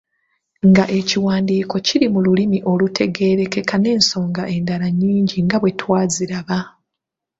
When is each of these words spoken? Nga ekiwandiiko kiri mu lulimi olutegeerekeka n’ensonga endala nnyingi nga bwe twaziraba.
Nga 0.69 0.83
ekiwandiiko 0.99 1.75
kiri 1.85 2.05
mu 2.13 2.19
lulimi 2.25 2.59
olutegeerekeka 2.71 3.75
n’ensonga 3.79 4.43
endala 4.55 4.87
nnyingi 4.93 5.37
nga 5.45 5.57
bwe 5.61 5.71
twaziraba. 5.79 6.59